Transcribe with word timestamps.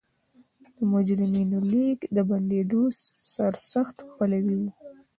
د 0.75 0.77
مجرمینو 0.93 1.57
لېږد 1.71 2.09
د 2.15 2.17
بندېدو 2.29 2.81
سرسخت 3.33 3.95
پلوی 4.17 4.57
و. 4.61 4.63